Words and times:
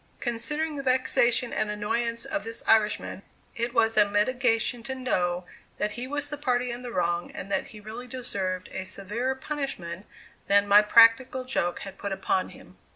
Considering 0.19 0.77
the 0.77 0.81
vexation 0.81 1.53
and 1.53 1.69
annoyance 1.69 2.25
of 2.25 2.43
this 2.43 2.63
Irishman, 2.67 3.21
it 3.55 3.71
was 3.71 3.95
a 3.97 4.09
mitigation 4.09 4.81
to 4.81 4.95
know 4.95 5.45
that 5.77 5.91
he 5.91 6.07
was 6.07 6.31
the 6.31 6.39
party 6.39 6.71
in 6.71 6.81
the 6.81 6.91
wrong 6.91 7.29
and 7.33 7.51
that 7.51 7.67
he 7.67 7.79
really 7.79 8.07
deserved 8.07 8.67
a 8.69 8.83
severer 8.85 9.35
punishment 9.35 10.07
than 10.47 10.67
my 10.67 10.81
practical 10.81 11.43
joke 11.43 11.81
had 11.81 11.99
put 11.99 12.11
upon 12.11 12.49
him. 12.49 12.77